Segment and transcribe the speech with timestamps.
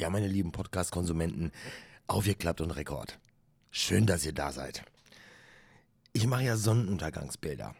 [0.00, 1.52] Ja, meine lieben Podcast-Konsumenten,
[2.06, 3.18] aufgeklappt und Rekord.
[3.70, 4.82] Schön, dass ihr da seid.
[6.14, 7.74] Ich mache ja Sonnenuntergangsbilder.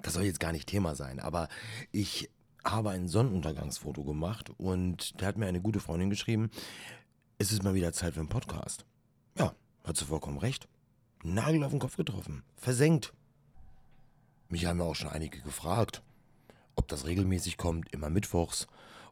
[0.00, 1.50] Das soll jetzt gar nicht Thema sein, aber
[1.90, 2.30] ich
[2.64, 6.50] habe ein Sonnenuntergangsfoto gemacht und da hat mir eine gute Freundin geschrieben,
[7.36, 8.86] es ist mal wieder Zeit für einen Podcast.
[9.36, 10.68] Ja, hat sie vollkommen recht.
[11.22, 12.44] Nagel auf den Kopf getroffen.
[12.56, 13.12] Versenkt.
[14.48, 16.00] Mich haben ja auch schon einige gefragt,
[16.76, 18.68] ob das regelmäßig kommt, immer mittwochs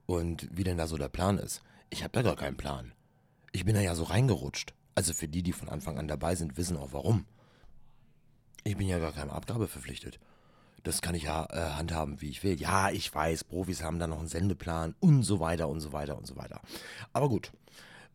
[0.06, 1.60] und wie denn da so der Plan ist.
[1.90, 2.92] Ich habe da gar keinen Plan.
[3.52, 4.74] Ich bin da ja so reingerutscht.
[4.94, 7.26] Also für die, die von Anfang an dabei sind, wissen auch warum.
[8.64, 10.20] Ich bin ja gar keiner Abgabe verpflichtet.
[10.82, 12.58] Das kann ich ja äh, handhaben, wie ich will.
[12.60, 16.16] Ja, ich weiß, Profis haben da noch einen Sendeplan und so weiter und so weiter
[16.16, 16.60] und so weiter.
[17.12, 17.52] Aber gut,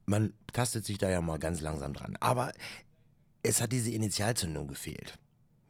[0.05, 2.17] man tastet sich da ja mal ganz langsam dran.
[2.19, 2.51] Aber
[3.43, 5.19] es hat diese Initialzündung gefehlt.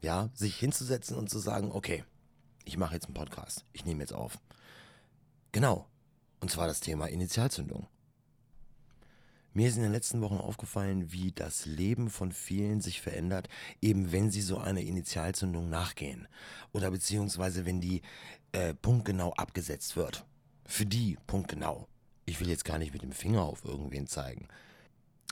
[0.02, 2.04] Ja, sich hinzusetzen und zu sagen, okay,
[2.64, 3.66] ich mache jetzt einen Podcast.
[3.74, 4.40] Ich nehme jetzt auf.
[5.52, 5.88] Genau.
[6.40, 7.88] Und zwar das Thema Initialzündung.
[9.56, 13.48] Mir ist in den letzten Wochen aufgefallen, wie das Leben von vielen sich verändert,
[13.82, 16.28] eben wenn sie so einer Initialzündung nachgehen.
[16.74, 18.02] Oder beziehungsweise wenn die
[18.52, 20.26] äh, punktgenau abgesetzt wird.
[20.66, 21.88] Für die punktgenau.
[22.26, 24.50] Ich will jetzt gar nicht mit dem Finger auf irgendwen zeigen.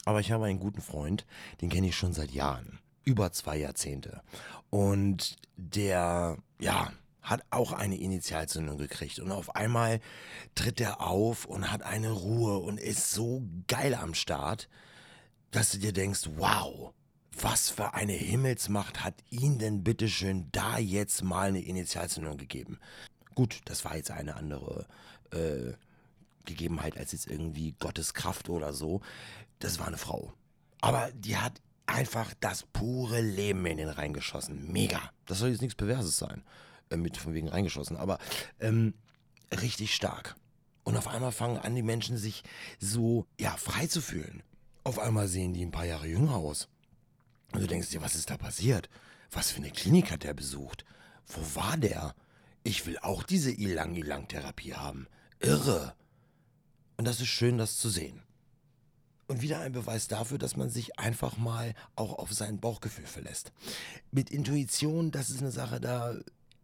[0.06, 1.26] Aber ich habe einen guten Freund,
[1.60, 2.80] den kenne ich schon seit Jahren.
[3.04, 4.22] Über zwei Jahrzehnte.
[4.70, 9.20] Und der, ja, hat auch eine Initialzündung gekriegt.
[9.20, 10.00] Und auf einmal
[10.56, 14.70] tritt er auf und hat eine Ruhe und ist so geil am Start,
[15.52, 16.94] dass du dir denkst, wow,
[17.42, 22.78] was für eine Himmelsmacht hat ihn denn bitteschön da jetzt mal eine Initialzündung gegeben?
[23.34, 24.86] Gut, das war jetzt eine andere
[25.32, 25.74] äh,
[26.46, 29.02] Gegebenheit als jetzt irgendwie Gottes Kraft oder so.
[29.60, 30.34] Das war eine Frau.
[30.82, 34.72] Aber die hat einfach das pure Leben in den reingeschossen.
[34.72, 35.00] Mega.
[35.26, 36.44] Das soll jetzt nichts Perverses sein.
[36.94, 38.20] Äh, mit von wegen reingeschossen, aber
[38.60, 38.94] ähm,
[39.52, 40.36] richtig stark.
[40.84, 42.44] Und auf einmal fangen an, die Menschen sich
[42.80, 44.44] so, ja, frei zu fühlen.
[44.84, 46.68] Auf einmal sehen die ein paar Jahre jünger aus.
[47.54, 48.90] Und du denkst dir, was ist da passiert?
[49.32, 50.86] Was für eine Klinik hat der besucht?
[51.28, 52.16] Wo war der?
[52.64, 55.08] Ich will auch diese Ilang-Ilang-Therapie haben.
[55.40, 55.96] Irre.
[56.98, 58.22] Und das ist schön, das zu sehen.
[59.28, 63.54] Und wieder ein Beweis dafür, dass man sich einfach mal auch auf sein Bauchgefühl verlässt.
[64.12, 66.16] Mit Intuition, das ist eine Sache, da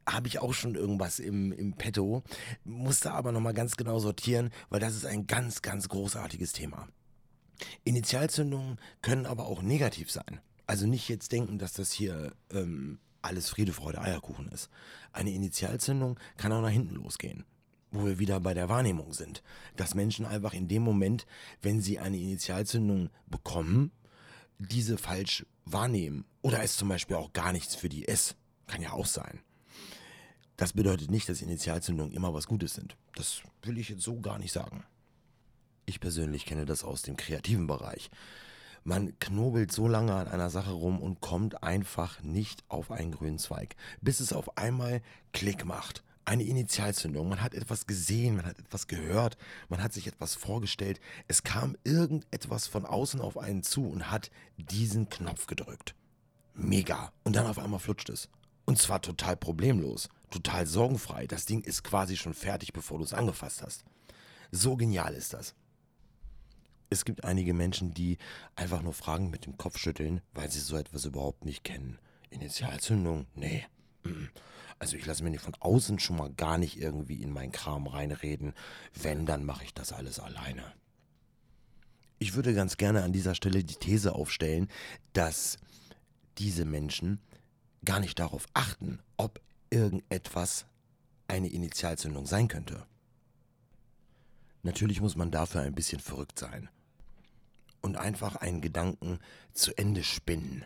[0.08, 2.24] habe ich auch schon irgendwas im, im Petto,
[2.64, 6.88] musste aber nochmal ganz genau sortieren, weil das ist ein ganz, ganz großartiges Thema.
[7.84, 10.40] Initialzündungen können aber auch negativ sein.
[10.66, 14.70] Also nicht jetzt denken, dass das hier ähm, alles Friede, Freude, Eierkuchen ist.
[15.12, 17.46] Eine Initialzündung kann auch nach hinten losgehen.
[17.92, 19.42] Wo wir wieder bei der Wahrnehmung sind.
[19.76, 21.26] Dass Menschen einfach in dem Moment,
[21.62, 23.92] wenn sie eine Initialzündung bekommen,
[24.60, 26.26] diese falsch wahrnehmen.
[26.42, 28.36] Oder es zum Beispiel auch gar nichts für die ist.
[28.68, 29.42] Kann ja auch sein.
[30.60, 32.98] Das bedeutet nicht, dass Initialzündungen immer was Gutes sind.
[33.16, 34.84] Das will ich jetzt so gar nicht sagen.
[35.86, 38.12] Ich persönlich kenne das aus dem kreativen Bereich.
[38.84, 43.40] Man knobelt so lange an einer Sache rum und kommt einfach nicht auf einen grünen
[43.40, 46.04] Zweig, bis es auf einmal Klick macht.
[46.26, 47.30] Eine Initialzündung.
[47.30, 49.38] Man hat etwas gesehen, man hat etwas gehört,
[49.70, 51.00] man hat sich etwas vorgestellt.
[51.30, 55.96] Es kam irgendetwas von außen auf einen zu und hat diesen Knopf gedrückt.
[56.54, 57.14] Mega.
[57.24, 58.28] Und dann auf einmal flutscht es.
[58.66, 61.28] Und zwar total problemlos, total sorgenfrei.
[61.28, 63.84] Das Ding ist quasi schon fertig, bevor du es angefasst hast.
[64.52, 65.56] So genial ist das.
[66.90, 68.18] Es gibt einige Menschen, die
[68.56, 72.00] einfach nur Fragen mit dem Kopf schütteln, weil sie so etwas überhaupt nicht kennen.
[72.32, 73.28] Initialzündung?
[73.36, 73.66] Nee.
[74.80, 77.86] Also ich lasse mir nicht von außen schon mal gar nicht irgendwie in meinen Kram
[77.86, 78.54] reinreden.
[78.94, 80.64] Wenn, dann mache ich das alles alleine.
[82.18, 84.68] Ich würde ganz gerne an dieser Stelle die These aufstellen,
[85.14, 85.58] dass
[86.38, 87.20] diese Menschen
[87.86, 90.66] gar nicht darauf achten, ob irgendetwas
[91.28, 92.86] eine Initialzündung sein könnte.
[94.64, 96.70] Natürlich muss man dafür ein bisschen verrückt sein
[97.82, 99.20] und einfach einen Gedanken
[99.54, 100.66] zu Ende spinnen.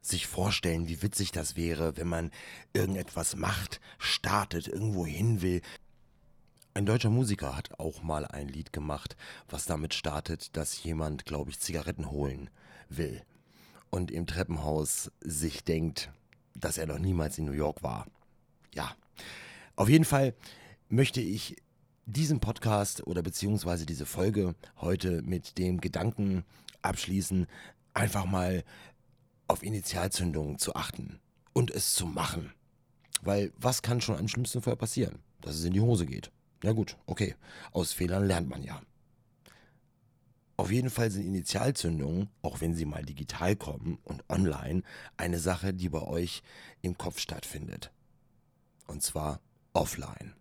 [0.00, 2.30] Sich vorstellen, wie witzig das wäre, wenn man
[2.72, 5.60] irgendetwas macht, startet, irgendwo hin will.
[6.74, 9.16] Ein deutscher Musiker hat auch mal ein Lied gemacht,
[9.48, 12.50] was damit startet, dass jemand, glaube ich, Zigaretten holen
[12.88, 13.22] will
[13.90, 16.10] und im Treppenhaus sich denkt,
[16.60, 18.06] dass er noch niemals in New York war.
[18.74, 18.94] Ja,
[19.76, 20.34] auf jeden Fall
[20.88, 21.56] möchte ich
[22.06, 26.44] diesen Podcast oder beziehungsweise diese Folge heute mit dem Gedanken
[26.82, 27.46] abschließen,
[27.94, 28.64] einfach mal
[29.48, 31.18] auf Initialzündungen zu achten
[31.52, 32.52] und es zu machen.
[33.22, 35.18] Weil was kann schon am schlimmsten Fall passieren?
[35.40, 36.30] Dass es in die Hose geht.
[36.62, 37.34] Ja gut, okay.
[37.72, 38.80] Aus Fehlern lernt man ja.
[40.58, 44.82] Auf jeden Fall sind Initialzündungen, auch wenn sie mal digital kommen und online,
[45.16, 46.42] eine Sache, die bei euch
[46.80, 47.90] im Kopf stattfindet.
[48.86, 49.40] Und zwar
[49.74, 50.34] offline.